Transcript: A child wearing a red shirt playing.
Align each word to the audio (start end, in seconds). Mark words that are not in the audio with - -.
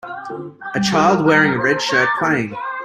A 0.73 0.79
child 0.79 1.23
wearing 1.27 1.53
a 1.53 1.61
red 1.61 1.79
shirt 1.79 2.09
playing. 2.17 2.55